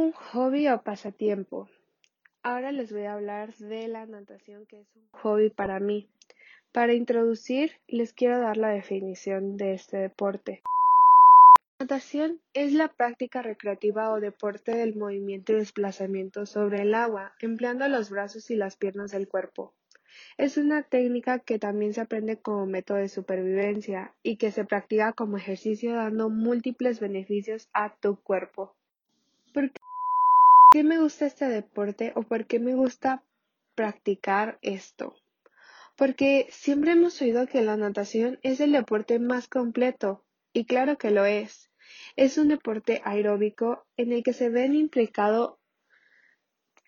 [0.00, 1.68] Un hobby o pasatiempo.
[2.42, 6.10] Ahora les voy a hablar de la natación, que es un hobby para mí.
[6.72, 10.62] Para introducir, les quiero dar la definición de este deporte.
[11.80, 17.88] Natación es la práctica recreativa o deporte del movimiento y desplazamiento sobre el agua, empleando
[17.88, 19.72] los brazos y las piernas del cuerpo.
[20.36, 25.12] Es una técnica que también se aprende como método de supervivencia y que se practica
[25.12, 28.74] como ejercicio dando múltiples beneficios a tu cuerpo.
[29.52, 29.70] ¿Por
[30.72, 33.22] qué me gusta este deporte o por qué me gusta
[33.74, 35.14] practicar esto?
[35.96, 41.10] Porque siempre hemos oído que la natación es el deporte más completo, y claro que
[41.10, 41.70] lo es.
[42.16, 45.57] Es un deporte aeróbico en el que se ven implicados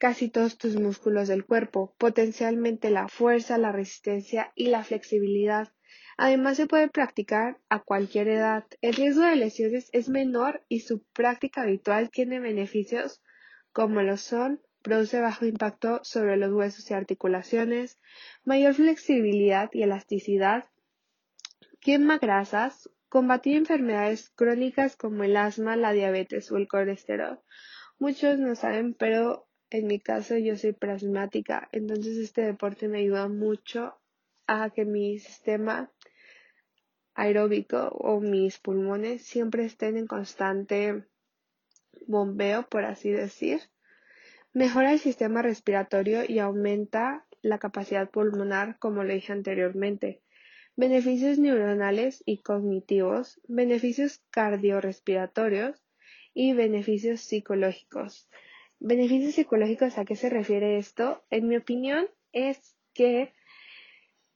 [0.00, 5.68] casi todos tus músculos del cuerpo, potencialmente la fuerza, la resistencia y la flexibilidad.
[6.16, 8.64] Además se puede practicar a cualquier edad.
[8.80, 13.20] El riesgo de lesiones es menor y su práctica habitual tiene beneficios
[13.72, 17.98] como lo son produce bajo impacto sobre los huesos y articulaciones,
[18.42, 20.64] mayor flexibilidad y elasticidad,
[21.80, 27.40] quema grasas, combatir enfermedades crónicas como el asma, la diabetes o el colesterol.
[27.98, 33.28] Muchos no saben, pero en mi caso yo soy plasmática, entonces este deporte me ayuda
[33.28, 33.94] mucho
[34.46, 35.90] a que mi sistema
[37.14, 41.04] aeróbico o mis pulmones siempre estén en constante
[42.06, 43.60] bombeo, por así decir.
[44.52, 50.22] Mejora el sistema respiratorio y aumenta la capacidad pulmonar, como lo dije anteriormente.
[50.76, 55.84] Beneficios neuronales y cognitivos, beneficios cardiorrespiratorios
[56.34, 58.28] y beneficios psicológicos.
[58.82, 61.22] Beneficios psicológicos, ¿a qué se refiere esto?
[61.28, 63.34] En mi opinión es que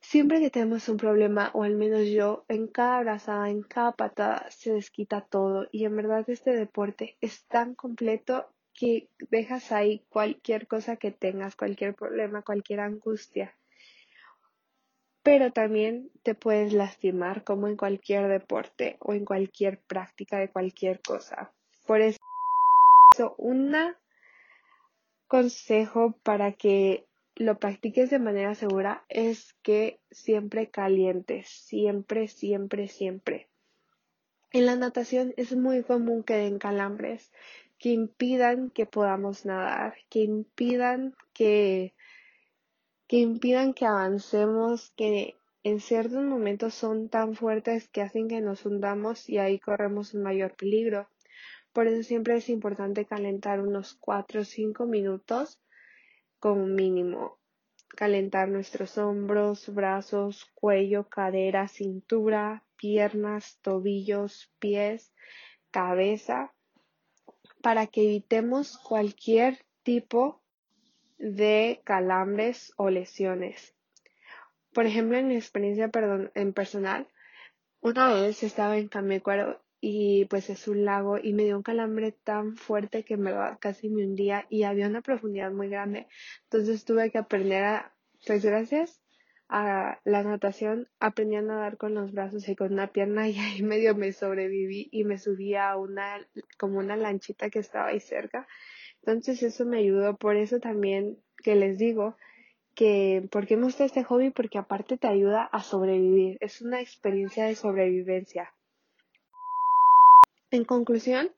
[0.00, 4.50] siempre que tenemos un problema, o al menos yo, en cada abrazada, en cada patada,
[4.50, 5.68] se desquita todo.
[5.72, 11.54] Y en verdad este deporte es tan completo que dejas ahí cualquier cosa que tengas,
[11.54, 13.54] cualquier problema, cualquier angustia.
[15.22, 21.02] Pero también te puedes lastimar como en cualquier deporte o en cualquier práctica de cualquier
[21.02, 21.52] cosa.
[21.86, 22.18] Por eso,
[23.36, 23.98] una
[25.30, 33.48] consejo para que lo practiques de manera segura es que siempre calientes, siempre, siempre, siempre.
[34.50, 37.30] En la natación es muy común que den calambres
[37.78, 41.94] que impidan que podamos nadar, que impidan que,
[43.06, 48.66] que impidan que avancemos, que en ciertos momentos son tan fuertes que hacen que nos
[48.66, 51.08] hundamos y ahí corremos un mayor peligro.
[51.72, 55.60] Por eso siempre es importante calentar unos 4 o 5 minutos
[56.38, 57.38] como mínimo.
[57.96, 65.12] Calentar nuestros hombros, brazos, cuello, cadera, cintura, piernas, tobillos, pies,
[65.70, 66.52] cabeza,
[67.62, 70.40] para que evitemos cualquier tipo
[71.18, 73.74] de calambres o lesiones.
[74.72, 77.08] Por ejemplo, en mi experiencia perdón, en personal,
[77.80, 82.12] una vez estaba en Camecuaro y pues es un lago y me dio un calambre
[82.12, 86.06] tan fuerte que me casi me hundía y había una profundidad muy grande.
[86.44, 87.94] Entonces tuve que aprender a,
[88.26, 89.00] pues gracias
[89.48, 93.62] a la natación, aprendí a nadar con los brazos y con una pierna y ahí
[93.62, 98.46] medio me sobreviví y me subí a una, como una lanchita que estaba ahí cerca.
[99.02, 102.16] Entonces eso me ayudó, por eso también que les digo
[102.74, 104.30] que, ¿por qué me gusta este hobby?
[104.30, 108.52] Porque aparte te ayuda a sobrevivir, es una experiencia de sobrevivencia.
[110.50, 111.30] En conclusión,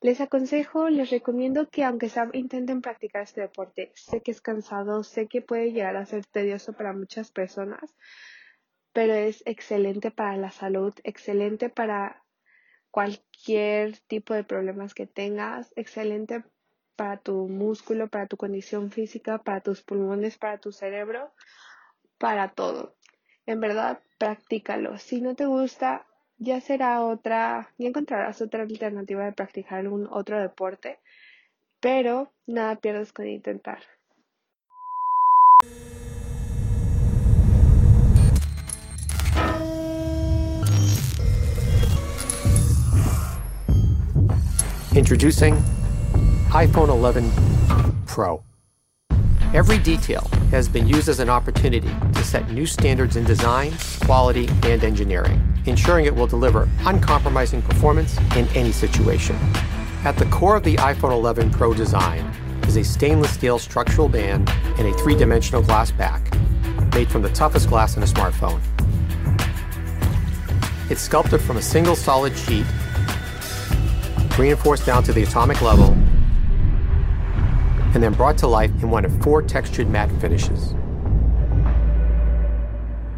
[0.00, 3.92] les aconsejo, les recomiendo que aunque sea, intenten practicar este deporte.
[3.94, 7.94] Sé que es cansado, sé que puede llegar a ser tedioso para muchas personas,
[8.92, 12.24] pero es excelente para la salud, excelente para
[12.90, 16.42] cualquier tipo de problemas que tengas, excelente
[16.96, 21.32] para tu músculo, para tu condición física, para tus pulmones, para tu cerebro,
[22.18, 22.96] para todo.
[23.46, 24.98] En verdad, practícalo.
[24.98, 26.07] Si no te gusta,
[26.38, 30.98] ya será otra, ya encontrarás otra alternativa de practicar algún otro deporte,
[31.80, 33.80] pero nada pierdes con intentar.
[44.94, 45.54] Introducing
[46.52, 47.30] iPhone 11
[48.06, 48.42] Pro.
[49.54, 53.72] Every detail has been used as an opportunity to set new standards in design,
[54.04, 59.36] quality, and engineering, ensuring it will deliver uncompromising performance in any situation.
[60.04, 62.24] At the core of the iPhone 11 Pro design
[62.66, 64.48] is a stainless steel structural band
[64.78, 66.32] and a three-dimensional glass back,
[66.94, 68.60] made from the toughest glass in a smartphone.
[70.90, 72.64] It's sculpted from a single solid sheet,
[74.38, 75.92] reinforced down to the atomic level,
[77.94, 80.74] and then brought to life in one of four textured matte finishes.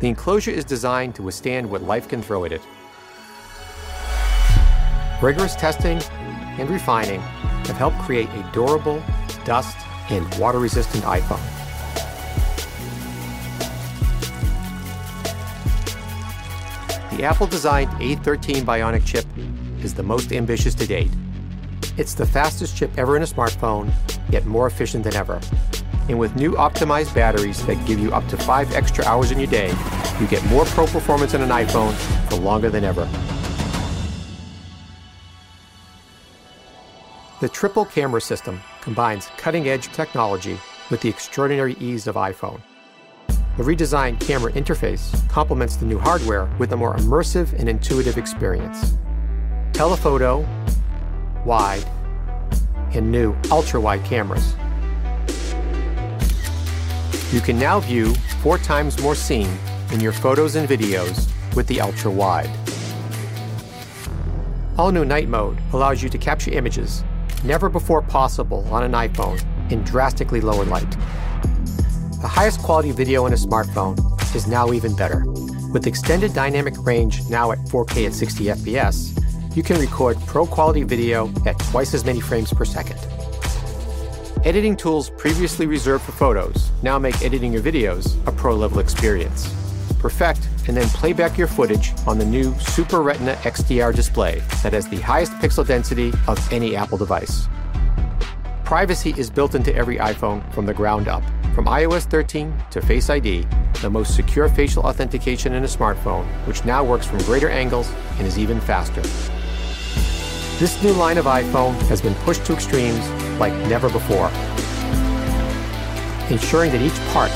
[0.00, 2.62] The enclosure is designed to withstand what life can throw at it.
[5.20, 6.00] Rigorous testing
[6.58, 9.02] and refining have helped create a durable,
[9.44, 9.76] dust,
[10.08, 11.40] and water-resistant iPhone.
[17.18, 19.26] The Apple-designed A13 Bionic chip
[19.84, 21.10] is the most ambitious to date.
[21.98, 23.92] It's the fastest chip ever in a smartphone,
[24.30, 25.38] yet more efficient than ever.
[26.10, 29.46] And with new optimized batteries that give you up to five extra hours in your
[29.46, 29.72] day,
[30.18, 31.94] you get more pro performance in an iPhone
[32.28, 33.08] for longer than ever.
[37.40, 40.58] The triple camera system combines cutting edge technology
[40.90, 42.60] with the extraordinary ease of iPhone.
[43.56, 48.96] The redesigned camera interface complements the new hardware with a more immersive and intuitive experience.
[49.72, 50.44] Telephoto,
[51.44, 51.84] wide,
[52.94, 54.56] and new ultra wide cameras.
[57.32, 58.12] You can now view
[58.42, 59.56] four times more scene
[59.92, 62.50] in your photos and videos with the ultra wide.
[64.76, 67.04] All new night mode allows you to capture images
[67.44, 69.40] never before possible on an iPhone
[69.70, 70.90] in drastically lower light.
[72.20, 73.96] The highest quality video in a smartphone
[74.34, 75.24] is now even better.
[75.72, 80.82] With extended dynamic range now at 4K at 60 FPS, you can record pro quality
[80.82, 82.98] video at twice as many frames per second.
[84.42, 89.54] Editing tools previously reserved for photos now make editing your videos a pro level experience.
[89.98, 94.72] Perfect and then play back your footage on the new Super Retina XDR display that
[94.72, 97.48] has the highest pixel density of any Apple device.
[98.64, 101.22] Privacy is built into every iPhone from the ground up.
[101.54, 103.46] From iOS 13 to Face ID,
[103.82, 108.26] the most secure facial authentication in a smartphone, which now works from greater angles and
[108.26, 109.02] is even faster.
[110.58, 114.28] This new line of iPhone has been pushed to extremes like never before,
[116.30, 117.32] ensuring that each part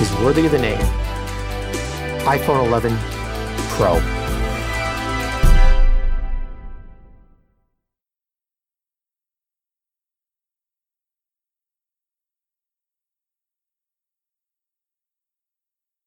[0.00, 0.78] is worthy of the name
[2.24, 2.96] iPhone 11
[3.76, 4.21] Pro.